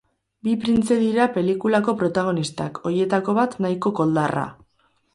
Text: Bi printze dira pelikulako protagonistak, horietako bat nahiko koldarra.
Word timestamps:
Bi 0.45 0.53
printze 0.63 0.97
dira 1.01 1.27
pelikulako 1.35 1.95
protagonistak, 2.01 2.83
horietako 2.91 3.39
bat 3.43 3.57
nahiko 3.67 3.97
koldarra. 4.01 4.53